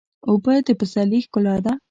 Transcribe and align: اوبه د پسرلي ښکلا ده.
اوبه 0.29 0.53
د 0.67 0.69
پسرلي 0.79 1.19
ښکلا 1.25 1.55
ده. 1.65 1.73